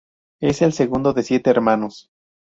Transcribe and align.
Es 0.39 0.63
el 0.63 0.73
segundo 0.73 1.13
de 1.13 1.21
siete 1.21 1.51
hermanos. 1.51 2.09